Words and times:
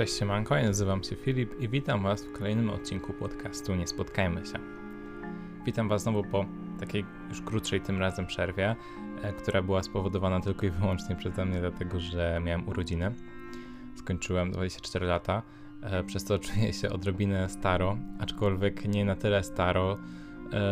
Cześć 0.00 0.18
siemanko, 0.18 0.56
ja 0.56 0.66
nazywam 0.66 1.04
się 1.04 1.16
Filip 1.16 1.60
i 1.60 1.68
witam 1.68 2.02
Was 2.02 2.24
w 2.24 2.32
kolejnym 2.32 2.70
odcinku 2.70 3.12
podcastu 3.12 3.74
Nie 3.74 3.86
Spotkajmy 3.86 4.46
się. 4.46 4.58
Witam 5.66 5.88
Was 5.88 6.02
znowu 6.02 6.24
po 6.24 6.44
takiej 6.78 7.04
już 7.28 7.42
krótszej 7.42 7.80
tym 7.80 7.98
razem 7.98 8.26
przerwie, 8.26 8.76
e, 9.22 9.32
która 9.32 9.62
była 9.62 9.82
spowodowana 9.82 10.40
tylko 10.40 10.66
i 10.66 10.70
wyłącznie 10.70 11.16
przeze 11.16 11.44
mnie 11.44 11.60
dlatego, 11.60 12.00
że 12.00 12.40
miałem 12.44 12.68
urodziny. 12.68 13.12
Skończyłem 13.94 14.52
24 14.52 15.06
lata, 15.06 15.42
e, 15.82 16.04
przez 16.04 16.24
to 16.24 16.38
czuję 16.48 16.72
się 16.72 16.90
odrobinę 16.90 17.48
staro, 17.48 17.96
aczkolwiek 18.20 18.84
nie 18.84 19.04
na 19.04 19.16
tyle 19.16 19.42
staro, 19.42 19.98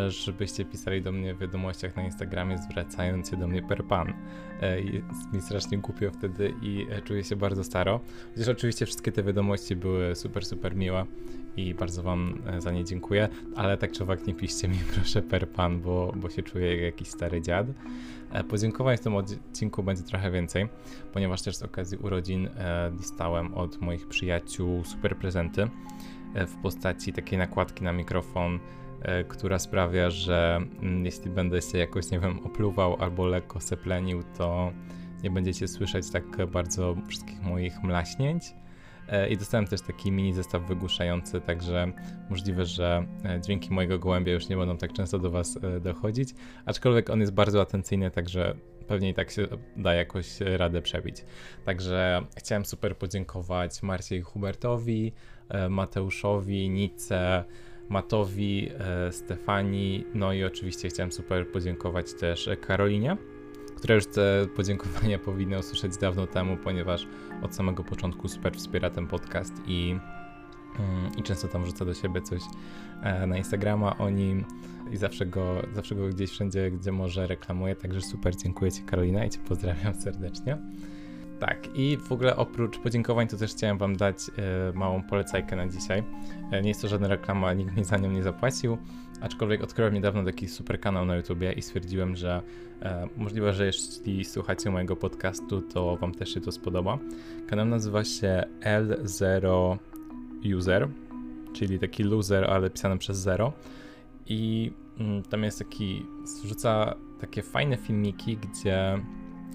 żebyście 0.09 0.65
pisali 0.65 1.03
do 1.03 1.13
mnie 1.13 1.35
w 1.35 1.39
wiadomościach 1.39 1.97
na 1.97 2.03
Instagramie, 2.03 2.59
zwracając 2.59 3.31
się 3.31 3.37
do 3.37 3.49
mnie 3.49 3.63
per 3.63 3.85
pan. 3.85 4.13
E, 4.61 4.81
jest 4.81 5.33
mi 5.33 5.41
strasznie 5.41 5.79
głupio 5.79 6.11
wtedy 6.11 6.55
i 6.63 6.87
e, 6.91 7.03
czuję 7.03 7.25
się 7.25 7.37
bardzo 7.37 7.65
staro. 7.65 8.01
Chociaż 8.35 8.49
oczywiście 8.49 8.87
wszystkie 8.87 9.13
te 9.13 9.23
wiadomości 9.23 9.77
były 9.77 10.15
super, 10.15 10.47
super 10.47 10.77
miłe 10.77 11.07
i 11.57 11.75
bardzo 11.75 12.03
wam 12.03 12.43
za 12.59 12.73
nie 12.73 12.85
dziękuję, 12.85 13.29
ale 13.57 13.77
tak 13.77 13.93
czy 13.93 14.03
owak 14.03 14.27
nie 14.27 14.35
piszcie 14.35 14.69
mi 14.69 14.79
proszę 14.95 15.23
per 15.23 15.49
pan, 15.49 15.81
bo, 15.81 16.13
bo 16.17 16.31
się 16.31 16.43
czuję 16.43 16.71
jak 16.73 16.81
jakiś 16.81 17.09
stary 17.09 17.43
dziad. 17.43 17.67
Podziękowań 18.49 18.97
w 18.97 19.01
tym 19.01 19.17
odcinku 19.17 19.83
będzie 19.83 20.03
trochę 20.03 20.31
więcej, 20.31 20.69
ponieważ 21.13 21.43
też 21.43 21.57
z 21.57 21.63
okazji 21.63 21.99
urodzin 21.99 22.49
dostałem 22.93 23.55
od 23.55 23.81
moich 23.81 24.09
przyjaciół 24.09 24.85
super 24.85 25.17
prezenty 25.17 25.69
w 26.35 26.63
postaci 26.63 27.13
takiej 27.13 27.39
nakładki 27.39 27.85
na 27.85 27.93
mikrofon 27.93 28.59
E, 28.59 28.88
która 29.29 29.59
sprawia, 29.59 30.11
że 30.11 30.61
mm, 30.83 31.05
jeśli 31.05 31.31
będę 31.31 31.63
się 31.63 31.79
jakoś, 31.79 32.11
nie 32.11 32.21
wiem, 32.21 32.39
opluwał 32.47 32.97
albo 33.01 33.27
lekko 33.27 33.61
seplenił, 33.61 34.23
to 34.39 34.73
nie 35.23 35.31
będziecie 35.31 35.69
słyszeć 35.69 36.11
tak 36.11 36.47
bardzo 36.47 36.97
wszystkich 37.09 37.43
moich 37.43 37.83
mlaśnięć. 37.83 38.55
E, 39.09 39.29
I 39.29 39.37
dostałem 39.37 39.67
też 39.67 39.81
taki 39.81 40.13
mini 40.13 40.33
zestaw 40.33 40.63
wygłuszający, 40.63 41.41
także 41.41 41.93
możliwe, 42.31 42.65
że 42.65 43.07
e, 43.25 43.41
dźwięki 43.41 43.73
mojego 43.73 43.99
gołębia 43.99 44.33
już 44.33 44.49
nie 44.49 44.57
będą 44.57 44.77
tak 44.77 44.93
często 44.93 45.19
do 45.19 45.31
Was 45.31 45.59
dochodzić, 45.81 46.35
aczkolwiek 46.67 47.11
on 47.11 47.21
jest 47.21 47.33
bardzo 47.33 47.61
atencyjny, 47.61 48.11
także 48.11 48.55
pewnie 48.89 49.09
i 49.09 49.15
tak 49.15 49.31
się 49.31 49.47
da 49.77 49.95
jakoś 49.95 50.41
radę 50.41 50.83
przebić. 50.83 51.25
Także 51.65 52.23
chciałem 52.37 52.65
super 52.65 52.97
podziękować 52.97 53.83
Marcie 53.83 54.23
Hubertowi, 54.23 55.13
Mateuszowi, 55.69 56.71
Nice, 56.71 57.45
Matowi, 57.89 58.69
e, 58.79 59.13
Stefanii, 59.13 60.05
no 60.15 60.33
i 60.33 60.45
oczywiście 60.45 60.89
chciałem 60.89 61.13
super 61.13 61.49
podziękować 61.49 62.15
też 62.15 62.51
Karolinie, 62.61 63.17
która 63.77 63.95
już 63.95 64.07
te 64.07 64.47
podziękowania 64.57 65.19
powinna 65.29 65.59
usłyszeć 65.59 65.97
dawno 65.97 66.27
temu, 66.27 66.57
ponieważ 66.57 67.07
od 67.43 67.55
samego 67.55 67.85
początku 67.85 68.29
super 68.29 68.57
wspiera 68.57 68.91
ten 68.91 69.07
podcast 69.07 69.53
i, 69.67 69.97
mm, 70.79 71.11
i 71.19 71.23
często 71.23 71.49
tam 71.49 71.63
wrzuca 71.65 71.85
do 71.85 71.95
siebie 71.95 72.23
coś 72.23 72.43
e, 73.03 73.27
na 73.27 73.39
Instagrama 73.39 73.99
o 73.99 74.11
nim 74.11 74.45
i 74.93 74.97
zawsze 74.97 75.27
go, 75.27 75.63
zawsze 75.73 75.95
go 75.95 76.09
gdzieś 76.09 76.31
wszędzie, 76.31 76.71
gdzie 76.71 76.93
może 76.93 77.27
reklamuje, 77.27 77.77
także 77.77 78.01
super 78.01 78.37
dziękuję 78.37 78.73
Ci 78.73 78.83
Karolina 78.83 79.25
i 79.25 79.31
Cię 79.31 79.39
pozdrawiam 79.49 79.95
serdecznie. 79.95 80.59
Tak, 81.41 81.69
i 81.75 81.97
w 81.97 82.13
ogóle 82.13 82.37
oprócz 82.37 82.79
podziękowań, 82.79 83.29
to 83.29 83.37
też 83.37 83.51
chciałem 83.51 83.79
Wam 83.79 83.97
dać 83.97 84.17
e, 84.19 84.79
małą 84.79 85.03
polecajkę 85.03 85.57
na 85.57 85.69
dzisiaj. 85.69 86.03
E, 86.53 86.63
nie 86.63 86.69
jest 86.69 86.83
to 86.83 86.89
żadna 86.89 87.09
reklama, 87.09 87.55
nikt 87.55 87.77
mi 87.77 87.85
za 87.85 87.97
nią 87.97 88.11
nie 88.11 88.23
zapłacił, 88.23 88.79
aczkolwiek 89.21 89.63
odkryłem 89.63 89.95
niedawno 89.95 90.25
taki 90.25 90.49
super 90.49 90.81
kanał 90.81 91.05
na 91.05 91.17
YouTubie 91.17 91.53
i 91.53 91.63
stwierdziłem, 91.63 92.17
że 92.17 92.43
e, 92.83 93.09
możliwe, 93.17 93.53
że 93.53 93.67
jeśli 93.67 94.25
słuchacie 94.25 94.71
mojego 94.71 94.97
podcastu, 94.97 95.63
to 95.63 95.97
Wam 95.97 96.15
też 96.15 96.35
się 96.35 96.41
to 96.41 96.53
spodoba. 96.53 96.99
Kanał 97.47 97.67
nazywa 97.67 98.05
się 98.05 98.45
L0 98.61 99.77
User, 100.57 100.89
czyli 101.53 101.79
taki 101.79 102.03
loser, 102.03 102.45
ale 102.45 102.71
pisany 102.71 102.99
przez 102.99 103.19
zero. 103.19 103.53
I 104.27 104.73
mm, 105.01 105.23
tam 105.23 105.45
jest 105.45 105.59
taki, 105.59 106.07
wrzuca 106.45 106.95
takie 107.21 107.43
fajne 107.43 107.77
filmiki, 107.77 108.37
gdzie 108.37 108.99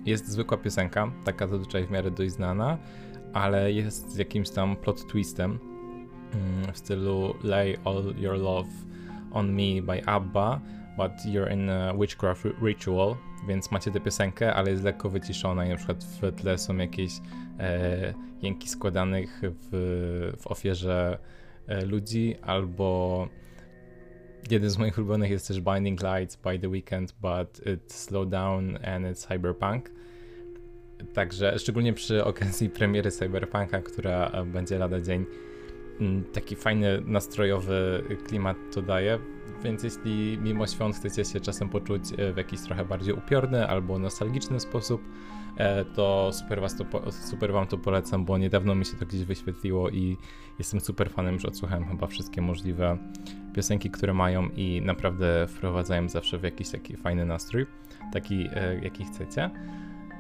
jest 0.06 0.28
zwykła 0.28 0.58
piosenka, 0.58 1.12
taka 1.26 1.48
zazwyczaj 1.48 1.86
w 1.86 1.92
miarę 1.92 2.12
dość 2.12 2.32
znana, 2.32 2.78
ale 3.34 3.72
jest 3.72 4.12
z 4.12 4.18
jakimś 4.18 4.50
tam 4.50 4.76
plot 4.76 5.08
twistem 5.08 5.60
mm, 6.34 6.74
w 6.74 6.78
stylu 6.78 7.36
Lay 7.44 7.78
all 7.86 8.14
your 8.18 8.38
love 8.38 8.70
on 9.32 9.54
me 9.54 9.82
by 9.82 10.06
ABBA, 10.06 10.62
but 10.98 11.12
you're 11.26 11.54
in 11.54 11.70
a 11.70 11.94
witchcraft 11.94 12.46
ritual, 12.62 13.16
więc 13.48 13.72
macie 13.72 13.92
tę 13.92 14.00
piosenkę, 14.00 14.54
ale 14.54 14.72
jest 14.72 14.84
lekko 14.84 15.10
wyciszona 15.10 15.66
i 15.66 15.70
na 15.70 15.76
przykład 15.76 16.04
w 16.04 16.36
tle 16.36 16.58
są 16.58 16.78
jakieś 16.78 17.12
e, 17.60 18.14
jęki 18.42 18.70
składanych 18.70 19.42
w, 19.44 20.34
w 20.42 20.48
ofierze 20.48 21.18
e, 21.68 21.86
ludzi, 21.86 22.36
albo 22.42 23.28
jeden 24.52 24.70
z 24.70 24.78
moich 24.78 24.98
ulubionych 24.98 25.32
jest 25.32 25.48
też 25.48 25.62
Binding 25.62 26.02
Lights 26.04 26.36
by 26.36 26.60
The 26.60 26.70
Weeknd, 26.70 27.16
but 27.22 27.62
it's 27.66 27.94
slow 27.94 28.30
down 28.30 28.78
and 28.86 29.06
it's 29.06 29.28
cyberpunk. 29.28 29.90
Także 31.14 31.60
szczególnie 31.60 31.94
przy 31.94 32.24
okazji 32.24 32.70
premiery 32.70 33.12
Cyberpunka, 33.12 33.82
która 33.82 34.44
będzie 34.46 34.78
lada 34.78 35.02
dzień, 35.02 35.26
taki 36.34 36.56
fajny, 36.56 37.02
nastrojowy 37.06 38.04
klimat 38.28 38.58
to 38.74 38.82
daje. 38.82 39.20
Więc 39.64 39.84
jeśli 39.84 40.38
mimo 40.42 40.68
świąt 40.68 40.96
chcecie 40.96 41.26
się 41.26 41.40
czasem 41.40 41.70
poczuć 41.70 42.02
e, 42.18 42.34
w 42.34 42.38
jakiś 42.38 42.62
trochę 42.62 42.86
bardziej 42.86 43.14
upiorny 43.14 43.68
albo 43.68 44.00
nostalgiczny 44.00 44.60
sposób, 44.60 45.02
e, 45.58 45.86
to 45.86 46.30
super, 46.34 46.62
was 46.62 46.78
to, 46.78 47.12
super 47.12 47.54
wam 47.54 47.68
to 47.68 47.78
polecam, 47.78 48.26
bo 48.26 48.38
niedawno 48.38 48.76
mi 48.76 48.86
się 48.86 48.98
to 48.98 49.06
gdzieś 49.06 49.24
wyświetliło 49.24 49.90
i 49.90 50.18
jestem 50.60 50.80
super 50.80 51.10
fanem, 51.10 51.40
że 51.40 51.48
odsłuchałem 51.48 51.86
chyba 51.86 52.08
wszystkie 52.08 52.42
możliwe 52.42 52.98
piosenki, 53.56 53.90
które 53.90 54.14
mają 54.14 54.50
i 54.50 54.82
naprawdę 54.82 55.48
wprowadzają 55.48 56.10
zawsze 56.10 56.38
w 56.38 56.44
jakiś 56.44 56.70
taki 56.70 56.98
fajny 56.98 57.26
nastrój, 57.26 57.66
taki 58.14 58.48
e, 58.54 58.80
jaki 58.84 59.06
chcecie. 59.06 59.50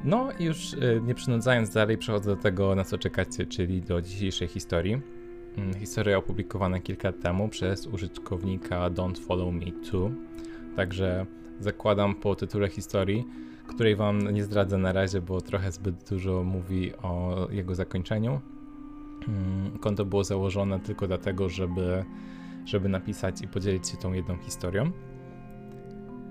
No 0.03 0.29
i 0.39 0.43
już 0.43 0.75
nie 1.01 1.15
przynudzając 1.15 1.69
dalej, 1.69 1.97
przechodzę 1.97 2.35
do 2.35 2.41
tego, 2.41 2.75
na 2.75 2.83
co 2.83 2.97
czekacie, 2.97 3.45
czyli 3.45 3.81
do 3.81 4.01
dzisiejszej 4.01 4.47
historii. 4.47 5.01
Mm, 5.57 5.73
historia 5.73 6.17
opublikowana 6.17 6.79
kilka 6.79 7.07
lat 7.07 7.19
temu 7.19 7.49
przez 7.49 7.87
użytkownika 7.87 8.89
Don't 8.89 9.19
Follow 9.19 9.53
Me 9.53 9.71
Too. 9.91 10.11
Także 10.75 11.25
zakładam 11.59 12.15
po 12.15 12.35
tytule 12.35 12.69
historii, 12.69 13.25
której 13.67 13.95
wam 13.95 14.31
nie 14.31 14.43
zdradzę 14.43 14.77
na 14.77 14.91
razie, 14.91 15.21
bo 15.21 15.41
trochę 15.41 15.71
zbyt 15.71 16.09
dużo 16.09 16.43
mówi 16.43 16.95
o 16.95 17.47
jego 17.51 17.75
zakończeniu. 17.75 18.39
Mm, 19.27 19.79
konto 19.79 20.05
było 20.05 20.23
założone 20.23 20.79
tylko 20.79 21.07
dlatego, 21.07 21.49
żeby, 21.49 22.05
żeby 22.65 22.89
napisać 22.89 23.41
i 23.41 23.47
podzielić 23.47 23.87
się 23.87 23.97
tą 23.97 24.13
jedną 24.13 24.37
historią. 24.37 24.91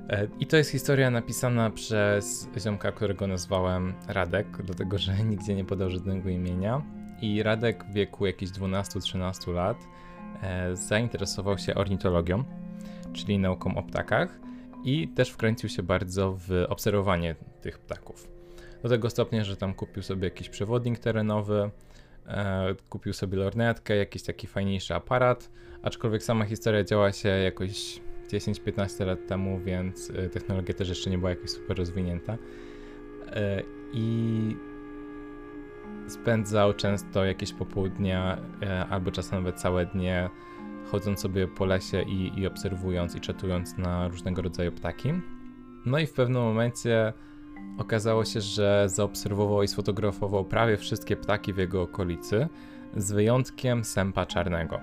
E, 0.09 0.28
I 0.41 0.47
to 0.47 0.56
jest 0.56 0.71
historia 0.71 1.11
napisana 1.11 1.71
przez 1.71 2.49
ziomka, 2.59 2.93
którego 2.93 3.27
nazwałem 3.27 3.93
Radek, 4.09 4.47
dlatego 4.65 4.99
że 4.99 5.15
nigdzie 5.31 5.55
nie 5.55 5.65
podał 5.65 5.91
żadnego 5.91 6.28
imienia. 6.28 6.82
I 7.22 7.43
Radek 7.43 7.84
w 7.84 7.93
wieku 7.93 8.27
jakichś 8.27 8.53
12-13 8.53 9.55
lat 9.55 9.77
e, 10.43 10.77
zainteresował 10.77 11.59
się 11.59 11.75
ornitologią, 11.75 12.44
czyli 13.12 13.38
nauką 13.38 13.77
o 13.77 13.83
ptakach, 13.83 14.38
i 14.84 15.09
też 15.09 15.31
wkręcił 15.31 15.69
się 15.69 15.82
bardzo 15.82 16.38
w 16.49 16.65
obserwowanie 16.69 17.34
tych 17.61 17.78
ptaków. 17.78 18.28
Do 18.82 18.88
tego 18.88 19.11
stopnia, 19.11 19.44
że 19.44 19.56
tam 19.56 19.75
kupił 19.75 20.03
sobie 20.03 20.25
jakiś 20.25 20.49
przewodnik 20.49 20.99
terenowy, 20.99 21.71
e, 22.27 22.75
kupił 22.88 23.12
sobie 23.12 23.38
lornetkę, 23.38 23.97
jakiś 23.97 24.22
taki 24.22 24.47
fajniejszy 24.47 24.94
aparat, 24.94 25.50
aczkolwiek 25.82 26.22
sama 26.22 26.44
historia 26.44 26.84
działa 26.84 27.12
się 27.12 27.28
jakoś 27.28 28.00
10-15 28.28 29.06
lat 29.06 29.27
temu, 29.27 29.61
więc 29.61 30.11
e, 30.11 30.28
technologia 30.28 30.75
też 30.75 30.88
jeszcze 30.88 31.11
nie 31.11 31.19
była 31.19 31.31
jakoś 31.31 31.50
super 31.50 31.76
rozwinięta. 31.76 32.37
I 33.93 34.56
spędzał 36.09 36.75
często 36.75 37.25
jakieś 37.25 37.53
popołudnia, 37.53 38.39
e, 38.62 38.87
albo 38.87 39.11
czasem 39.11 39.39
nawet 39.39 39.61
całe 39.61 39.87
dnie, 39.87 40.31
chodząc 40.91 41.21
sobie 41.21 41.49
po 41.49 41.65
lesie 41.65 42.03
i, 42.03 42.41
i 42.41 42.47
obserwując 42.47 43.15
i 43.17 43.21
czatując 43.21 43.79
na 43.79 44.09
różnego 44.09 44.43
rodzaju 44.43 44.73
ptaki. 44.73 45.12
No 45.87 45.99
i 45.99 46.06
w 46.06 46.12
pewnym 46.12 46.43
momencie 46.43 47.12
okazało 47.79 48.25
się, 48.25 48.41
że 48.41 48.85
zaobserwował 48.87 49.62
i 49.62 49.69
sfotografował 49.69 50.44
prawie 50.44 50.77
wszystkie 50.77 51.17
ptaki 51.17 51.53
w 51.53 51.59
jego 51.59 51.83
okolicy, 51.83 52.49
z 52.97 53.12
wyjątkiem 53.12 53.85
sępa 53.85 54.27
czarnego. 54.27 54.81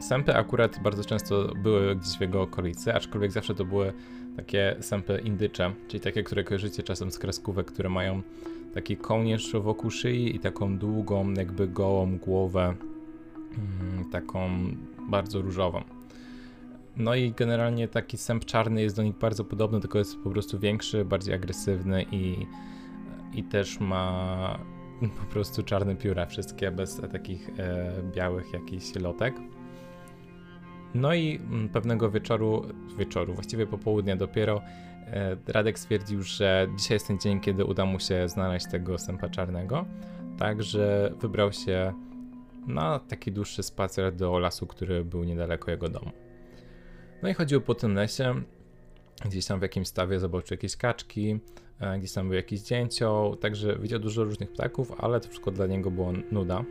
Sępy 0.00 0.34
akurat 0.34 0.82
bardzo 0.82 1.04
często 1.04 1.52
były 1.62 1.96
gdzieś 1.96 2.18
w 2.18 2.20
jego 2.20 2.42
okolicy, 2.42 2.94
aczkolwiek 2.94 3.32
zawsze 3.32 3.54
to 3.54 3.64
były 3.64 3.92
takie 4.36 4.76
sępy 4.80 5.20
indycze, 5.24 5.72
czyli 5.88 6.00
takie, 6.00 6.22
które 6.22 6.44
kojarzycie 6.44 6.82
czasem 6.82 7.10
z 7.10 7.18
kreskówek, 7.18 7.66
które 7.66 7.88
mają 7.88 8.22
taki 8.76 8.96
kołnierz 8.96 9.52
wokół 9.52 9.90
szyi 9.90 10.36
i 10.36 10.38
taką 10.38 10.78
długą, 10.78 11.32
jakby 11.32 11.68
gołą 11.68 12.18
głowę, 12.18 12.74
mm, 13.58 14.10
taką 14.10 14.50
bardzo 15.10 15.42
różową. 15.42 15.82
No 16.96 17.14
i 17.14 17.32
generalnie 17.32 17.88
taki 17.88 18.16
sęp 18.16 18.44
czarny 18.44 18.82
jest 18.82 18.96
do 18.96 19.02
nich 19.02 19.18
bardzo 19.18 19.44
podobny, 19.44 19.80
tylko 19.80 19.98
jest 19.98 20.16
po 20.24 20.30
prostu 20.30 20.58
większy, 20.58 21.04
bardziej 21.04 21.34
agresywny 21.34 22.02
i, 22.12 22.46
i 23.34 23.42
też 23.44 23.80
ma 23.80 24.58
po 25.20 25.32
prostu 25.32 25.62
czarne 25.62 25.96
pióra, 25.96 26.26
wszystkie 26.26 26.70
bez 26.70 27.00
takich 27.12 27.50
e, 27.58 27.92
białych 28.14 28.52
jakichś 28.52 28.94
lotek. 28.94 29.34
No 30.94 31.14
i 31.14 31.36
mm, 31.36 31.68
pewnego 31.68 32.10
wieczoru, 32.10 32.62
wieczoru, 32.98 33.34
właściwie 33.34 33.66
popołudnia 33.66 34.16
dopiero, 34.16 34.62
Radek 35.46 35.78
stwierdził, 35.78 36.22
że 36.22 36.68
dzisiaj 36.76 36.94
jest 36.94 37.06
ten 37.06 37.18
dzień, 37.18 37.40
kiedy 37.40 37.64
uda 37.64 37.84
mu 37.84 38.00
się 38.00 38.28
znaleźć 38.28 38.66
tego 38.70 38.98
sępa 38.98 39.28
czarnego. 39.28 39.84
Także 40.38 41.12
wybrał 41.20 41.52
się 41.52 41.92
na 42.66 42.98
taki 42.98 43.32
dłuższy 43.32 43.62
spacer 43.62 44.14
do 44.14 44.38
lasu, 44.38 44.66
który 44.66 45.04
był 45.04 45.24
niedaleko 45.24 45.70
jego 45.70 45.88
domu. 45.88 46.10
No 47.22 47.28
i 47.28 47.34
chodził 47.34 47.60
po 47.60 47.74
tym 47.74 47.94
lesie, 47.94 48.34
gdzieś 49.24 49.46
tam 49.46 49.58
w 49.58 49.62
jakimś 49.62 49.88
stawie 49.88 50.20
zobaczył 50.20 50.54
jakieś 50.54 50.76
kaczki, 50.76 51.40
e, 51.80 51.98
gdzieś 51.98 52.12
tam 52.12 52.26
był 52.28 52.36
jakiś 52.36 52.60
dzięcioł, 52.60 53.36
także 53.36 53.78
widział 53.78 53.98
dużo 53.98 54.24
różnych 54.24 54.52
ptaków, 54.52 54.92
ale 54.98 55.20
to 55.20 55.28
wszystko 55.28 55.50
dla 55.50 55.66
niego 55.66 55.90
było 55.90 56.12
nuda. 56.32 56.64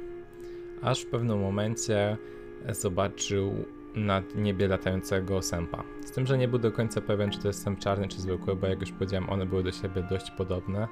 Aż 0.82 1.02
w 1.02 1.10
pewnym 1.10 1.40
momencie 1.40 2.18
zobaczył 2.70 3.66
nad 3.96 4.36
niebie 4.36 4.68
latającego 4.68 5.42
sępa. 5.42 5.84
Z 6.06 6.12
tym, 6.12 6.26
że 6.26 6.38
nie 6.38 6.48
był 6.48 6.60
do 6.60 6.72
końca 6.72 7.02
pewien, 7.02 7.32
czy 7.32 7.40
to 7.40 7.48
jest 7.48 7.64
sęp 7.64 7.80
czarny, 7.80 8.08
czy 8.08 8.22
zwykły, 8.22 8.56
bo 8.56 8.68
jak 8.68 8.82
już 8.82 8.92
powiedziałem, 8.92 9.30
one 9.30 9.46
były 9.46 9.64
do 9.64 9.72
siebie 9.72 10.04
dość 10.10 10.32
podobne, 10.32 10.88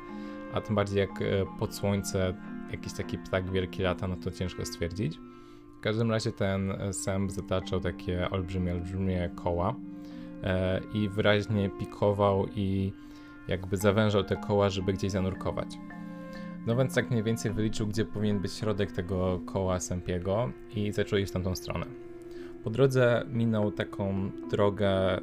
a 0.54 0.62
tym 0.62 0.76
bardziej 0.76 1.00
jak 1.00 1.22
e, 1.22 1.46
pod 1.60 1.76
słońce 1.76 2.34
jakiś 2.72 2.94
taki 2.94 3.18
ptak 3.18 3.52
wielki 3.52 3.84
lata, 3.84 4.08
no 4.08 4.16
to 4.16 4.32
ciężko 4.32 4.66
stwierdzić. 4.66 5.20
W 5.78 5.80
każdym 5.82 6.12
razie 6.12 6.32
ten 6.32 6.74
sęp 6.92 7.32
zataczał 7.32 7.80
takie 7.80 8.30
olbrzymie, 8.30 8.74
olbrzymie 8.74 9.30
koła 9.36 9.76
e, 10.44 10.82
i 10.94 11.10
wyraźnie 11.10 11.70
pikował 11.80 12.48
i 12.56 12.94
jakby 13.48 13.78
zawężał 13.78 14.24
te 14.24 14.36
koła, 14.36 14.70
żeby 14.70 14.94
gdzieś 14.94 15.12
zanurkować. 15.12 15.78
No 16.68 16.76
więc 16.76 16.96
tak 16.96 17.12
mniej 17.12 17.24
więcej 17.24 17.54
wyliczył, 17.54 17.88
gdzie 17.88 18.06
powinien 18.06 18.40
być 18.40 18.54
środek 18.54 18.92
tego 18.92 19.40
koła 19.46 19.80
sępiego 19.80 20.52
i 20.76 20.92
zaczął 20.92 21.20
iść 21.20 21.32
w 21.32 21.34
tamtą 21.34 21.56
stronę. 21.56 22.13
Po 22.64 22.70
drodze 22.70 23.26
minął 23.32 23.72
taką 23.72 24.32
drogę, 24.52 25.22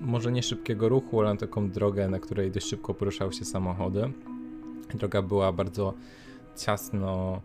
może 0.00 0.32
nie 0.32 0.42
szybkiego 0.42 0.88
ruchu, 0.88 1.20
ale 1.20 1.36
taką 1.36 1.70
drogę, 1.70 2.08
na 2.08 2.18
której 2.18 2.50
dość 2.50 2.66
szybko 2.66 2.94
poruszały 2.94 3.32
się 3.32 3.44
samochody. 3.44 4.12
Droga 4.94 5.22
była 5.22 5.52
bardzo 5.52 5.94
ciasno 6.56 7.40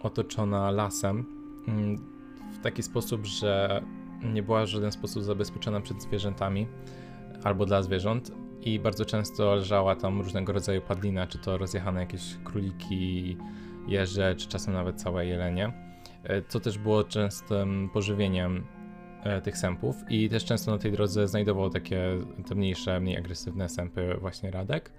otoczona 0.00 0.70
lasem 0.70 1.24
mm, 1.68 1.96
w 2.52 2.58
taki 2.62 2.82
sposób, 2.82 3.26
że 3.26 3.82
nie 4.34 4.42
była 4.42 4.64
w 4.64 4.68
żaden 4.68 4.92
sposób 4.92 5.22
zabezpieczona 5.22 5.80
przed 5.80 6.02
zwierzętami 6.02 6.66
albo 7.44 7.66
dla 7.66 7.82
zwierząt 7.82 8.32
i 8.60 8.78
bardzo 8.78 9.04
często 9.04 9.54
leżała 9.54 9.96
tam 9.96 10.20
różnego 10.20 10.52
rodzaju 10.52 10.80
padlina, 10.82 11.26
czy 11.26 11.38
to 11.38 11.58
rozjechane 11.58 12.00
jakieś 12.00 12.36
króliki, 12.44 13.36
jeże, 13.88 14.34
czy 14.36 14.48
czasem 14.48 14.74
nawet 14.74 15.02
całe 15.02 15.26
jelenie, 15.26 15.72
co 16.48 16.60
też 16.60 16.78
było 16.78 17.04
częstym 17.04 17.90
pożywieniem 17.92 18.66
e, 19.22 19.40
tych 19.40 19.58
sępów 19.58 19.96
i 20.08 20.28
też 20.28 20.44
często 20.44 20.70
na 20.70 20.78
tej 20.78 20.92
drodze 20.92 21.28
znajdował 21.28 21.70
takie 21.70 22.18
te 22.48 22.54
mniejsze, 22.54 23.00
mniej 23.00 23.16
agresywne 23.16 23.68
sępy 23.68 24.16
właśnie 24.20 24.50
Radek 24.50 24.90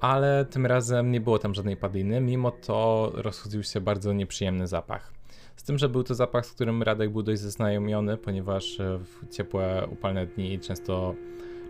ale 0.00 0.44
tym 0.44 0.66
razem 0.66 1.12
nie 1.12 1.20
było 1.20 1.38
tam 1.38 1.54
żadnej 1.54 1.76
padliny, 1.76 2.20
mimo 2.20 2.50
to 2.50 3.10
rozchodził 3.14 3.62
się 3.62 3.80
bardzo 3.80 4.12
nieprzyjemny 4.12 4.66
zapach. 4.66 5.12
Z 5.56 5.62
tym, 5.62 5.78
że 5.78 5.88
był 5.88 6.02
to 6.02 6.14
zapach, 6.14 6.46
z 6.46 6.52
którym 6.52 6.82
Radek 6.82 7.10
był 7.10 7.22
dość 7.22 7.40
zaznajomiony, 7.40 8.16
ponieważ 8.16 8.80
e, 8.80 8.98
w 8.98 9.28
ciepłe, 9.28 9.88
upalne 9.92 10.26
dni 10.26 10.58
często, 10.58 11.14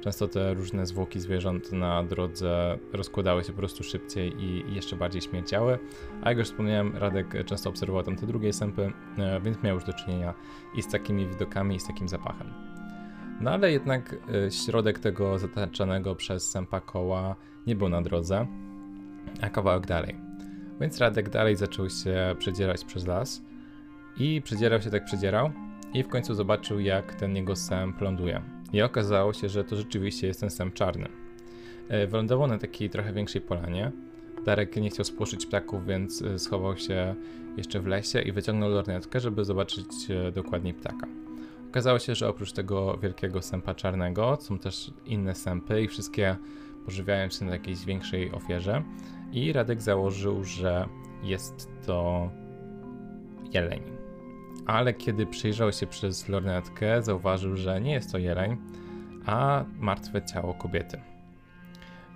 często 0.00 0.28
te 0.28 0.54
różne 0.54 0.86
zwłoki 0.86 1.20
zwierząt 1.20 1.72
na 1.72 2.02
drodze 2.04 2.78
rozkładały 2.92 3.44
się 3.44 3.52
po 3.52 3.58
prostu 3.58 3.84
szybciej 3.84 4.42
i 4.42 4.74
jeszcze 4.74 4.96
bardziej 4.96 5.22
śmierciały. 5.22 5.78
A 6.22 6.28
jak 6.28 6.38
już 6.38 6.48
wspomniałem, 6.48 6.96
Radek 6.96 7.44
często 7.44 7.70
obserwował 7.70 8.02
tam 8.02 8.16
te 8.16 8.26
drugie 8.26 8.52
sępy, 8.52 8.92
e, 9.18 9.40
więc 9.40 9.62
miał 9.62 9.74
już 9.74 9.84
do 9.84 9.92
czynienia 9.92 10.34
i 10.74 10.82
z 10.82 10.88
takimi 10.88 11.26
widokami, 11.26 11.76
i 11.76 11.80
z 11.80 11.86
takim 11.86 12.08
zapachem. 12.08 12.52
No 13.40 13.50
ale 13.50 13.72
jednak 13.72 14.16
e, 14.46 14.50
środek 14.50 14.98
tego 14.98 15.38
zataczanego 15.38 16.14
przez 16.14 16.50
sępa 16.50 16.80
koła 16.80 17.36
nie 17.66 17.76
był 17.76 17.88
na 17.88 18.02
drodze, 18.02 18.46
a 19.40 19.50
kawałek 19.50 19.86
dalej. 19.86 20.16
Więc 20.80 20.98
Radek 20.98 21.28
dalej 21.28 21.56
zaczął 21.56 21.90
się 21.90 22.36
przedzierać 22.38 22.84
przez 22.84 23.06
las 23.06 23.42
i 24.16 24.42
przedzierał 24.42 24.82
się 24.82 24.90
tak 24.90 25.04
przedzierał 25.04 25.50
i 25.94 26.02
w 26.02 26.08
końcu 26.08 26.34
zobaczył 26.34 26.80
jak 26.80 27.14
ten 27.14 27.36
jego 27.36 27.56
sęp 27.56 28.00
ląduje. 28.00 28.57
I 28.72 28.82
okazało 28.82 29.32
się, 29.32 29.48
że 29.48 29.64
to 29.64 29.76
rzeczywiście 29.76 30.26
jest 30.26 30.40
ten 30.40 30.50
sęp 30.50 30.74
czarny. 30.74 31.08
E, 31.88 32.06
wylądował 32.06 32.48
na 32.48 32.58
takiej 32.58 32.90
trochę 32.90 33.12
większej 33.12 33.40
polanie. 33.40 33.92
Darek 34.44 34.76
nie 34.76 34.90
chciał 34.90 35.04
spłoszyć 35.04 35.46
ptaków, 35.46 35.86
więc 35.86 36.22
e, 36.22 36.38
schował 36.38 36.76
się 36.76 37.14
jeszcze 37.56 37.80
w 37.80 37.86
lesie 37.86 38.20
i 38.20 38.32
wyciągnął 38.32 38.70
lornetkę, 38.70 39.20
żeby 39.20 39.44
zobaczyć 39.44 39.86
dokładniej 40.34 40.74
ptaka. 40.74 41.06
Okazało 41.68 41.98
się, 41.98 42.14
że 42.14 42.28
oprócz 42.28 42.52
tego 42.52 42.98
wielkiego 43.02 43.42
sępa 43.42 43.74
czarnego 43.74 44.38
są 44.40 44.58
też 44.58 44.90
inne 45.06 45.34
sępy 45.34 45.82
i 45.82 45.88
wszystkie 45.88 46.36
pożywiają 46.84 47.30
się 47.30 47.44
na 47.44 47.52
jakiejś 47.52 47.84
większej 47.84 48.32
ofierze. 48.32 48.82
I 49.32 49.52
Radek 49.52 49.82
założył, 49.82 50.44
że 50.44 50.88
jest 51.22 51.68
to 51.86 52.30
jeleń. 53.52 54.07
Ale 54.66 54.94
kiedy 54.94 55.26
przyjrzał 55.26 55.72
się 55.72 55.86
przez 55.86 56.28
lornetkę, 56.28 57.02
zauważył, 57.02 57.56
że 57.56 57.80
nie 57.80 57.92
jest 57.92 58.12
to 58.12 58.18
jeleń, 58.18 58.56
a 59.26 59.64
martwe 59.78 60.22
ciało 60.22 60.54
kobiety. 60.54 61.00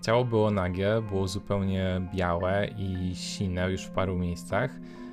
Ciało 0.03 0.25
było 0.25 0.50
nagie, 0.50 1.03
było 1.09 1.29
zupełnie 1.29 2.09
białe 2.15 2.69
i 2.79 3.17
sine 3.17 3.71
już 3.71 3.85
w 3.85 3.91
paru 3.91 4.19
miejscach, 4.19 4.71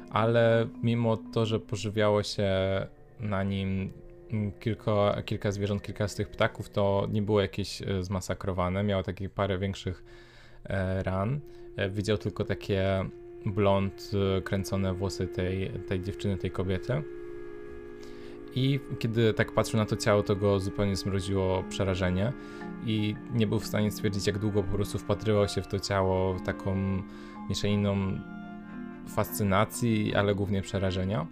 ale 0.10 0.68
mimo 0.84 1.18
to, 1.18 1.46
że 1.46 1.60
pożywiało 1.60 2.24
się 2.24 2.52
na 3.20 3.44
nim 3.44 3.92
kilka, 4.60 5.22
kilka 5.26 5.52
zwierząt, 5.52 5.82
kilka 5.84 6.08
z 6.08 6.16
tych 6.16 6.30
ptaków 6.30 6.70
to 6.70 7.08
nie 7.12 7.22
było 7.22 7.42
jakieś 7.42 7.82
e, 7.82 8.04
zmasakrowane, 8.04 8.84
miało 8.84 9.04
takie 9.04 9.30
parę 9.30 9.58
większych 9.58 10.04
e, 10.64 11.04
ran. 11.04 11.40
E, 11.76 11.90
widział 11.90 12.18
tylko 12.18 12.44
takie 12.44 13.06
blond, 13.46 14.12
kręcone 14.44 14.94
włosy 14.94 15.28
tej, 15.28 15.70
tej 15.88 16.02
dziewczyny, 16.02 16.38
tej 16.38 16.52
kobiety. 16.52 17.04
I 18.60 18.80
kiedy 19.00 19.34
tak 19.34 19.52
patrzył 19.52 19.80
na 19.80 19.86
to 19.86 19.96
ciało, 19.96 20.24
to 20.24 20.36
go 20.36 20.60
zupełnie 20.60 20.96
zmroziło 20.96 21.64
przerażenie 21.70 22.34
i 22.86 23.16
nie 23.34 23.48
był 23.48 23.60
w 23.60 23.66
stanie 23.66 23.92
stwierdzić, 23.92 24.28
jak 24.28 24.40
długo 24.40 24.64
po 24.64 24.76
prostu 24.76 24.98
wpatrywał 24.98 25.48
się 25.48 25.62
w 25.62 25.68
to 25.68 25.80
ciało 25.80 26.40
taką 26.46 26.76
mieszaniną 27.50 28.20
fascynacji, 29.08 30.16
ale 30.16 30.36
głównie 30.36 30.62
przerażenia. 30.62 31.28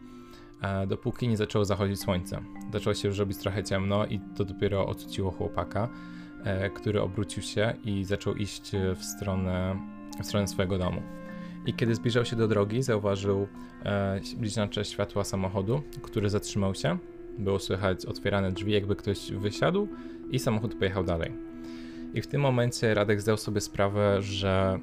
Dopóki 0.88 1.28
nie 1.28 1.38
zaczęło 1.38 1.66
zachodzić 1.66 2.00
słońce. 2.00 2.42
Zaczęło 2.74 2.94
się 2.94 3.08
już 3.08 3.18
robić 3.18 3.38
trochę 3.38 3.64
ciemno 3.64 4.06
i 4.06 4.20
to 4.36 4.46
dopiero 4.46 4.88
ocuciło 4.88 5.32
chłopaka, 5.32 5.90
e, 6.44 6.70
który 6.70 7.02
obrócił 7.02 7.44
się 7.44 7.74
i 7.86 8.04
zaczął 8.04 8.36
iść 8.36 8.72
w 8.96 9.04
stronę, 9.04 9.80
w 10.22 10.26
stronę 10.26 10.48
swojego 10.48 10.78
domu. 10.78 11.02
I 11.66 11.74
kiedy 11.74 11.96
zbliżał 11.96 12.26
się 12.26 12.36
do 12.36 12.48
drogi, 12.48 12.84
zauważył 12.84 13.48
e, 13.86 14.20
bliźniacze 14.38 14.86
światła 14.86 15.24
samochodu, 15.24 15.82
który 16.02 16.30
zatrzymał 16.30 16.76
się. 16.76 16.98
Było 17.38 17.60
słychać 17.60 18.06
otwierane 18.06 18.52
drzwi, 18.52 18.72
jakby 18.72 18.96
ktoś 18.96 19.32
wysiadł, 19.32 19.88
i 20.32 20.40
samochód 20.40 20.76
pojechał 20.76 21.04
dalej. 21.04 21.32
I 22.14 22.22
w 22.22 22.28
tym 22.28 22.42
momencie 22.42 22.94
Radek 22.94 23.22
zdał 23.22 23.38
sobie 23.38 23.62
sprawę, 23.62 24.22
że 24.22 24.80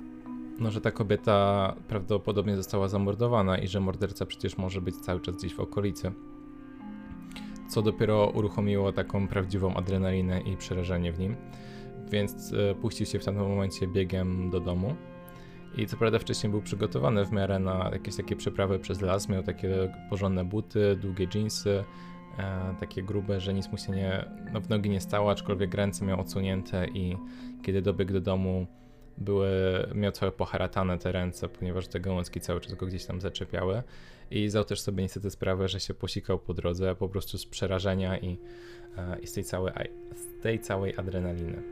no, 0.59 0.71
że 0.71 0.81
ta 0.81 0.91
kobieta 0.91 1.75
prawdopodobnie 1.89 2.57
została 2.57 2.89
zamordowana 2.89 3.59
i 3.59 3.69
że 3.69 3.81
morderca 3.81 4.27
przecież 4.27 4.59
może 4.59 4.81
być 4.81 4.97
cały 4.97 5.21
czas 5.21 5.37
gdzieś 5.37 5.55
w 5.55 5.61
okolicy. 5.61 6.13
Co 7.69 7.83
dopiero 7.83 8.31
uruchomiło 8.35 8.93
taką 8.93 9.29
prawdziwą 9.29 9.75
adrenalinę 9.75 10.41
i 10.41 10.57
przerażenie 10.57 11.13
w 11.13 11.19
nim. 11.19 11.37
Więc 12.11 12.53
e, 12.53 12.75
puścił 12.75 13.07
się 13.07 13.19
w 13.19 13.25
tamtym 13.25 13.49
momencie 13.49 13.87
biegiem 13.87 14.51
do 14.51 14.61
domu. 14.61 14.95
I 15.77 15.87
co 15.87 15.97
prawda 15.97 16.19
wcześniej 16.19 16.51
był 16.51 16.63
przygotowany 16.63 17.25
w 17.25 17.33
miarę 17.33 17.59
na 17.59 17.91
jakieś 17.93 18.17
takie 18.17 18.37
przeprawy 18.37 18.79
przez 18.79 19.01
las, 19.01 19.29
miał 19.29 19.43
takie 19.43 19.93
porządne 20.11 20.45
buty, 20.45 20.97
długie 20.97 21.27
jeansy, 21.35 21.85
e, 22.39 22.75
takie 22.81 23.03
grube, 23.03 23.41
że 23.41 23.55
nic 23.55 23.69
mu 23.69 23.79
się 23.79 23.93
nie, 23.93 24.25
no, 24.53 24.61
w 24.61 24.69
nogi 24.69 24.91
nie 24.91 25.01
stało, 25.01 25.31
aczkolwiek 25.31 25.75
ręce 25.75 26.05
miał 26.05 26.21
odsunięte 26.21 26.87
i 26.89 27.17
kiedy 27.63 27.83
dobiegł 27.83 28.13
do 28.13 28.21
domu, 28.21 28.67
były, 29.19 29.49
miał 29.95 30.13
całe 30.13 30.33
poharatane 30.33 30.99
te 30.99 31.13
ręce, 31.13 31.49
ponieważ 31.49 31.89
te 31.89 32.01
gałązki 32.01 32.41
cały 32.41 32.61
czas 32.61 32.75
go 32.75 32.87
gdzieś 32.87 33.05
tam 33.05 33.21
zaczepiały 33.21 33.83
i 34.31 34.49
zdał 34.49 34.65
też 34.65 34.81
sobie 34.81 35.03
niestety 35.03 35.31
sprawę, 35.31 35.69
że 35.69 35.81
się 35.81 35.95
posikał 35.95 36.39
po 36.39 36.55
drodze 36.55 36.95
po 36.95 37.09
prostu 37.09 37.39
z 37.39 37.47
przerażenia 37.47 38.19
i, 38.19 38.39
e, 38.97 39.19
i 39.21 39.27
z, 39.27 39.33
tej 39.33 39.45
całej, 39.45 39.73
z 40.15 40.43
tej 40.43 40.61
całej 40.61 40.97
adrenaliny. 40.97 41.63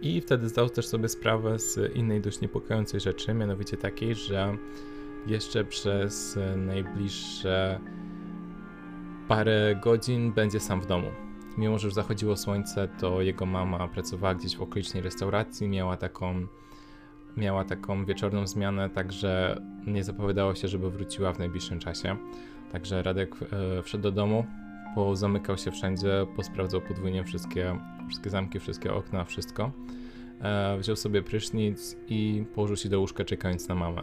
I 0.00 0.20
wtedy 0.20 0.48
zdał 0.48 0.68
też 0.68 0.86
sobie 0.86 1.08
sprawę 1.08 1.58
z 1.58 1.96
innej 1.96 2.20
dość 2.20 2.40
niepokojącej 2.40 3.00
rzeczy, 3.00 3.34
mianowicie 3.34 3.76
takiej, 3.76 4.14
że 4.14 4.56
jeszcze 5.26 5.64
przez 5.64 6.38
najbliższe 6.56 7.80
parę 9.28 9.76
godzin 9.82 10.32
będzie 10.32 10.60
sam 10.60 10.80
w 10.80 10.86
domu. 10.86 11.06
Mimo, 11.58 11.78
że 11.78 11.86
już 11.86 11.94
zachodziło 11.94 12.36
słońce, 12.36 12.88
to 13.00 13.22
jego 13.22 13.46
mama 13.46 13.88
pracowała 13.88 14.34
gdzieś 14.34 14.56
w 14.56 14.62
okolicznej 14.62 15.02
restauracji, 15.02 15.68
miała 15.68 15.96
taką 15.96 16.46
miała 17.36 17.64
taką 17.64 18.04
wieczorną 18.04 18.46
zmianę, 18.46 18.90
także 18.90 19.60
nie 19.86 20.04
zapowiadało 20.04 20.54
się, 20.54 20.68
żeby 20.68 20.90
wróciła 20.90 21.32
w 21.32 21.38
najbliższym 21.38 21.78
czasie. 21.78 22.16
Także 22.72 23.02
Radek 23.02 23.34
e, 23.42 23.82
wszedł 23.82 24.02
do 24.02 24.12
domu, 24.12 24.46
pozamykał 24.94 25.58
się 25.58 25.70
wszędzie, 25.70 26.26
posprawdzał 26.36 26.80
podwójnie 26.80 27.24
wszystkie, 27.24 27.78
wszystkie 28.08 28.30
zamki, 28.30 28.60
wszystkie 28.60 28.94
okna, 28.94 29.24
wszystko. 29.24 29.72
E, 30.40 30.78
wziął 30.78 30.96
sobie 30.96 31.22
prysznic 31.22 31.96
i 32.08 32.44
położył 32.54 32.76
się 32.76 32.88
do 32.88 33.00
łóżka, 33.00 33.24
czekając 33.24 33.68
na 33.68 33.74
mamę. 33.74 34.02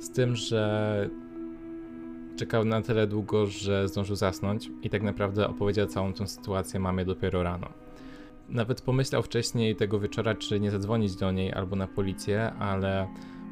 Z 0.00 0.10
tym, 0.10 0.36
że 0.36 1.10
czekał 2.36 2.64
na 2.64 2.82
tyle 2.82 3.06
długo, 3.06 3.46
że 3.46 3.88
zdążył 3.88 4.16
zasnąć 4.16 4.70
i 4.82 4.90
tak 4.90 5.02
naprawdę 5.02 5.48
opowiedział 5.48 5.86
całą 5.86 6.12
tą 6.12 6.26
sytuację 6.26 6.80
mamie 6.80 7.04
dopiero 7.04 7.42
rano. 7.42 7.68
Nawet 8.48 8.80
pomyślał 8.80 9.22
wcześniej 9.22 9.76
tego 9.76 10.00
wieczora, 10.00 10.34
czy 10.34 10.60
nie 10.60 10.70
zadzwonić 10.70 11.16
do 11.16 11.32
niej 11.32 11.52
albo 11.52 11.76
na 11.76 11.86
policję, 11.86 12.52
ale 12.52 13.08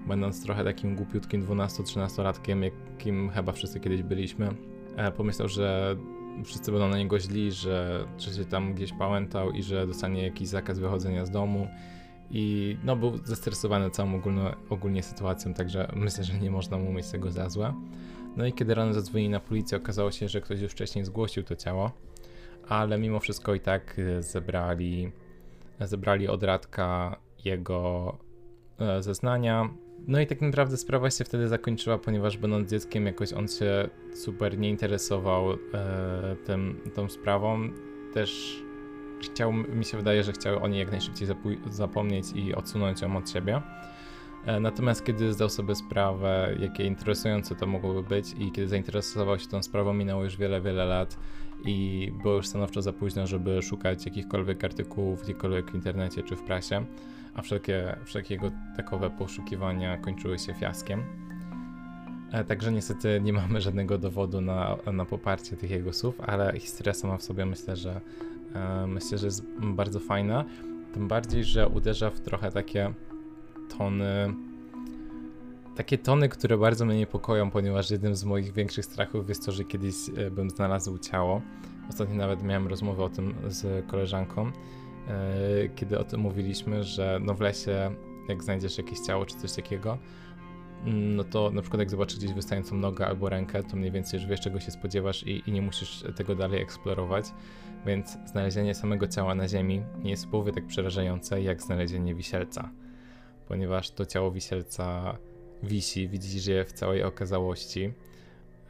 będąc 0.07 0.43
trochę 0.43 0.65
takim 0.65 0.97
głupiutkim 0.97 1.47
12-13-latkiem, 1.47 2.63
jakim 2.63 3.31
chyba 3.31 3.53
wszyscy 3.53 3.81
kiedyś 3.81 4.03
byliśmy, 4.03 4.49
e, 4.97 5.13
pomyślał, 5.13 5.49
że 5.49 5.97
wszyscy 6.45 6.73
będą 6.73 6.89
na 6.89 6.99
niego 6.99 7.19
źli, 7.19 7.53
że, 7.53 8.05
że 8.19 8.33
się 8.33 8.45
tam 8.45 8.75
gdzieś 8.75 8.93
pałętał 8.93 9.51
i 9.51 9.63
że 9.63 9.87
dostanie 9.87 10.23
jakiś 10.23 10.49
zakaz 10.49 10.79
wychodzenia 10.79 11.27
z 11.27 11.31
domu. 11.31 11.69
I 12.31 12.77
no, 12.85 12.97
był 12.97 13.17
zestresowany 13.25 13.91
całą 13.91 14.15
ogólno, 14.15 14.51
ogólnie 14.71 15.03
sytuacją, 15.03 15.55
także 15.55 15.93
myślę, 15.97 16.25
że 16.25 16.39
nie 16.39 16.51
można 16.51 16.79
mu 16.79 16.93
mieć 16.93 17.11
tego 17.11 17.31
za 17.31 17.49
złe. 17.49 17.75
No 18.37 18.47
i 18.47 18.53
kiedy 18.53 18.75
rano 18.75 18.93
zadzwonili 18.93 19.31
na 19.31 19.41
policję, 19.41 19.79
okazało 19.79 20.11
się, 20.11 20.29
że 20.29 20.41
ktoś 20.41 20.61
już 20.61 20.73
wcześniej 20.73 21.05
zgłosił 21.05 21.43
to 21.43 21.57
ciało, 21.57 21.93
ale 22.69 22.99
mimo 22.99 23.21
wszystko 23.21 23.55
i 23.55 23.61
tak 23.61 23.99
e, 23.99 24.23
zebrali, 24.23 25.13
zebrali 25.81 26.29
od 26.29 26.43
Radka 26.43 27.17
jego 27.45 28.19
e, 28.79 29.03
zeznania. 29.03 29.69
No 30.07 30.21
i 30.21 30.27
tak 30.27 30.41
naprawdę 30.41 30.77
sprawa 30.77 31.11
się 31.11 31.25
wtedy 31.25 31.49
zakończyła, 31.49 31.99
ponieważ 31.99 32.37
będąc 32.37 32.71
dzieckiem 32.71 33.07
jakoś 33.07 33.33
on 33.33 33.49
się 33.49 33.89
super 34.15 34.59
nie 34.59 34.71
interesował 34.71 35.53
e, 35.53 35.57
tym, 36.47 36.81
tą 36.95 37.09
sprawą. 37.09 37.71
Też 38.15 38.63
chciał, 39.23 39.53
mi 39.53 39.85
się 39.85 39.97
wydaje, 39.97 40.25
że 40.25 40.33
chciał 40.33 40.65
o 40.65 40.69
niej 40.69 40.81
jak 40.81 40.91
najszybciej 40.91 41.29
zapomnieć 41.71 42.27
i 42.35 42.55
odsunąć 42.55 43.03
ją 43.03 43.17
od 43.17 43.31
siebie. 43.31 43.63
E, 44.47 44.61
natomiast 44.61 45.05
kiedy 45.05 45.33
zdał 45.33 45.49
sobie 45.49 45.75
sprawę, 45.75 46.57
jakie 46.61 46.85
interesujące 46.85 47.55
to 47.55 47.67
mogłoby 47.67 48.03
być 48.03 48.35
i 48.39 48.53
kiedy 48.53 48.69
zainteresował 48.69 49.39
się 49.39 49.47
tą 49.47 49.63
sprawą, 49.63 49.93
minęło 49.93 50.25
już 50.25 50.37
wiele, 50.37 50.61
wiele 50.61 50.85
lat 50.85 51.19
i 51.65 52.13
było 52.23 52.35
już 52.35 52.47
stanowczo 52.47 52.83
za 52.83 52.93
późno, 52.93 53.27
żeby 53.27 53.63
szukać 53.63 54.07
jakichkolwiek 54.07 54.65
artykułów 54.65 55.23
gdziekolwiek 55.23 55.71
w 55.71 55.75
internecie 55.75 56.23
czy 56.23 56.37
w 56.37 56.43
prasie, 56.43 56.85
a 57.35 57.43
wszelkie, 57.43 57.97
wszelkiego 58.05 58.51
takowe 58.77 59.11
poszukiwania 59.11 59.99
kończyły 59.99 60.39
się 60.39 60.55
fiaskiem. 60.55 61.03
E, 62.33 62.45
także 62.45 62.73
niestety 62.73 63.21
nie 63.23 63.33
mamy 63.33 63.61
żadnego 63.61 63.99
dowodu 63.99 64.41
na, 64.41 64.77
na 64.93 65.05
poparcie 65.05 65.57
tych 65.57 65.71
jego 65.71 65.93
słów, 65.93 66.21
ale 66.21 66.53
historia 66.59 66.95
sama 66.95 67.17
w 67.17 67.23
sobie 67.23 67.47
myślę, 67.47 67.77
że 67.77 68.01
e, 68.55 68.87
myślę, 68.87 69.19
że 69.19 69.27
jest 69.27 69.45
bardzo 69.61 70.01
fajna. 70.01 70.45
Tym 70.95 71.09
bardziej, 71.09 71.45
że 71.45 71.69
uderza 71.69 72.11
w 72.11 72.21
trochę 72.21 72.51
takie 72.51 72.93
tony. 73.79 74.35
Takie 75.77 75.99
tony, 75.99 76.29
które 76.29 76.59
bardzo 76.59 76.85
mnie 76.85 76.97
niepokoją, 76.97 77.51
ponieważ 77.51 77.91
jednym 77.91 78.17
z 78.17 78.25
moich 78.25 78.53
większych 78.53 78.85
strachów 78.85 79.29
jest 79.29 79.47
to, 79.47 79.53
że 79.53 79.65
kiedyś 79.65 79.95
e, 80.17 80.31
bym 80.31 80.51
znalazł 80.51 80.99
ciało. 80.99 81.41
Ostatnio 81.89 82.15
nawet 82.17 82.43
miałem 82.43 82.69
rozmowę 82.69 83.05
o 83.05 83.09
tym 83.09 83.35
z 83.49 83.87
koleżanką, 83.87 84.47
e, 84.47 84.53
kiedy 85.77 85.99
o 85.99 86.05
tym 86.05 86.21
mówiliśmy, 86.21 86.85
że 86.85 87.19
no 87.23 87.35
w 87.35 87.41
lesie, 87.41 87.95
jak 88.29 88.43
znajdziesz 88.43 88.79
jakieś 88.79 89.01
ciało 89.01 89.27
czy 89.27 89.37
coś 89.37 89.53
takiego, 89.53 89.99
mm, 90.85 91.17
no 91.17 91.25
to 91.25 91.51
na 91.51 91.61
przykład 91.61 91.81
jak 91.81 91.91
zobaczysz 91.91 92.19
gdzieś 92.19 92.33
wystającą 92.33 92.77
nogę 92.77 93.07
albo 93.07 93.29
rękę, 93.29 93.63
to 93.63 93.77
mniej 93.77 93.91
więcej 93.91 94.21
już 94.21 94.29
wiesz 94.29 94.41
czego 94.41 94.61
się 94.61 94.71
spodziewasz 94.71 95.27
i, 95.27 95.43
i 95.47 95.53
nie 95.53 95.63
musisz 95.63 96.05
tego 96.17 96.35
dalej 96.35 96.63
eksplorować. 96.63 97.25
Więc 97.87 98.19
znalezienie 98.27 98.75
samego 98.75 99.09
ciała 99.09 99.35
na 99.35 99.49
ziemi 99.49 99.83
nie 100.03 100.11
jest 100.11 100.27
w 100.27 100.29
połowie 100.29 100.53
tak 100.53 100.67
przerażające 100.67 101.43
jak 101.43 101.63
znalezienie 101.63 102.15
wisielca 102.15 102.71
ponieważ 103.49 103.91
to 103.91 104.07
ciało 104.07 104.31
wisielca 104.31 105.19
wisi, 105.63 106.09
widzisz 106.09 106.47
je 106.47 106.65
w 106.65 106.73
całej 106.73 107.03
okazałości. 107.03 107.93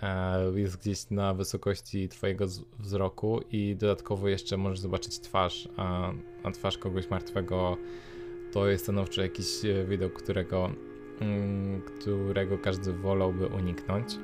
E, 0.02 0.52
jest 0.54 0.80
gdzieś 0.80 1.10
na 1.10 1.34
wysokości 1.34 2.08
Twojego 2.08 2.46
wzroku 2.78 3.40
i 3.50 3.76
dodatkowo 3.76 4.28
jeszcze 4.28 4.56
możesz 4.56 4.80
zobaczyć 4.80 5.20
twarz, 5.20 5.68
a, 5.76 6.12
twarz 6.52 6.78
kogoś 6.78 7.10
martwego 7.10 7.76
to 8.52 8.68
jest 8.68 8.84
stanowczo 8.84 9.22
jakiś 9.22 9.64
e, 9.64 9.84
widok, 9.84 10.12
którego, 10.12 10.70
mm, 11.20 11.82
którego 11.82 12.58
każdy 12.58 12.92
wolałby 12.92 13.46
uniknąć. 13.46 14.18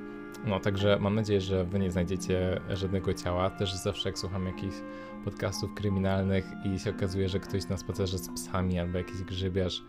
No, 0.47 0.61
także 0.61 0.99
mam 1.01 1.15
nadzieję, 1.15 1.41
że 1.41 1.65
wy 1.65 1.79
nie 1.79 1.91
znajdziecie 1.91 2.61
żadnego 2.71 3.15
ciała. 3.15 3.51
Też 3.51 3.75
zawsze 3.75 4.09
jak 4.09 4.19
słucham 4.19 4.47
jakichś 4.47 4.77
podcastów 5.25 5.75
kryminalnych 5.75 6.45
i 6.65 6.79
się 6.79 6.91
okazuje, 6.91 7.29
że 7.29 7.41
ktoś 7.41 7.69
na 7.69 7.77
spacerze 7.77 8.19
z 8.19 8.29
psami 8.29 8.79
albo 8.79 8.99
jakiś 8.99 9.23
grzybiarz 9.23 9.83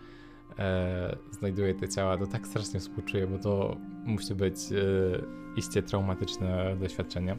e, 0.60 1.16
znajduje 1.32 1.74
te 1.74 1.90
ciała, 1.90 2.18
to 2.18 2.28
tak 2.28 2.48
strasznie 2.48 2.80
współczuję, 2.80 3.28
bo 3.28 3.38
to 3.38 3.78
musi 4.06 4.36
być 4.36 4.56
e, 4.56 5.56
iście 5.58 5.84
traumatyczne 5.84 6.76
doświadczenie. 6.80 7.38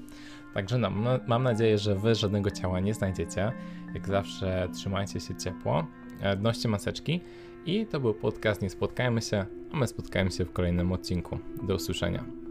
Także 0.54 0.78
no, 0.78 0.90
mam 1.26 1.42
nadzieję, 1.42 1.78
że 1.78 1.94
wy 1.94 2.14
żadnego 2.14 2.50
ciała 2.50 2.80
nie 2.80 2.94
znajdziecie. 2.94 3.52
Jak 3.94 4.08
zawsze 4.08 4.68
trzymajcie 4.74 5.20
się 5.20 5.34
ciepło, 5.34 5.86
e, 6.20 6.36
noście 6.36 6.68
maseczki 6.68 7.20
i 7.66 7.86
to 7.86 8.00
był 8.00 8.14
podcast 8.14 8.62
Nie 8.62 8.70
Spotkajmy 8.70 9.22
się, 9.22 9.46
a 9.72 9.76
my 9.76 9.86
spotkajmy 9.86 10.30
się 10.30 10.44
w 10.44 10.52
kolejnym 10.52 10.92
odcinku. 10.92 11.38
Do 11.62 11.74
usłyszenia. 11.74 12.49